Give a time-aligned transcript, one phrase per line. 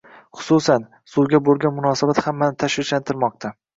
[0.37, 3.53] Xususan, suvga bo‘lgan munosabat hammani tashvishlantirmoqda